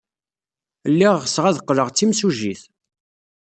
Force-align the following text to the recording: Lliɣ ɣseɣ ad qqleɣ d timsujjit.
Lliɣ 0.91 1.15
ɣseɣ 1.23 1.45
ad 1.45 1.59
qqleɣ 1.63 1.87
d 1.89 1.95
timsujjit. 1.97 2.61